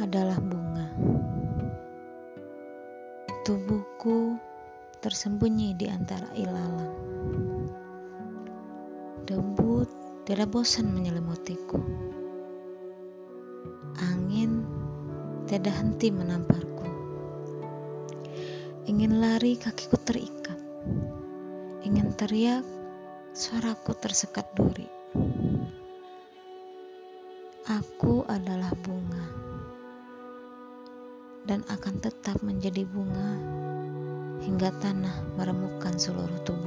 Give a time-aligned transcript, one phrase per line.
[0.00, 0.88] adalah bunga.
[3.44, 4.40] Tubuhku
[5.04, 6.96] tersembunyi di antara ilalang.
[9.28, 9.88] Debut
[10.24, 11.76] tidak bosan menyelimutiku.
[14.00, 14.64] Angin
[15.44, 16.88] tidak henti menamparku.
[18.88, 20.56] Ingin lari kakiku terikat.
[21.84, 22.64] Ingin teriak,
[23.36, 25.03] suaraku tersekat duri.
[27.64, 29.24] Aku adalah bunga
[31.48, 33.40] dan akan tetap menjadi bunga
[34.44, 36.63] hingga tanah meremukkan seluruh tubuhku.